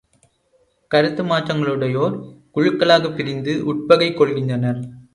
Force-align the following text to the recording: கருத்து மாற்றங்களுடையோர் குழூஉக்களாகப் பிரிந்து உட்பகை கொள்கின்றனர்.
கருத்து 0.91 1.23
மாற்றங்களுடையோர் 1.23 2.15
குழூஉக்களாகப் 2.55 3.15
பிரிந்து 3.15 3.65
உட்பகை 3.65 4.09
கொள்கின்றனர். 4.11 4.81